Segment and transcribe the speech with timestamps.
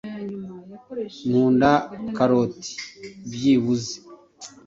[1.27, 1.71] Nkunda
[2.15, 2.71] karoti
[3.31, 3.95] byibuze.